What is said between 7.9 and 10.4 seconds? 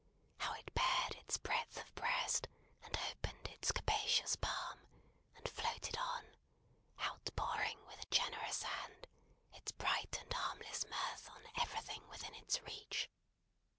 a generous hand, its bright and